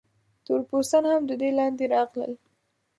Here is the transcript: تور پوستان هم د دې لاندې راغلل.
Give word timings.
تور 0.45 0.61
پوستان 0.69 1.03
هم 1.11 1.21
د 1.29 1.31
دې 1.41 1.49
لاندې 1.59 1.85
راغلل. 1.95 2.33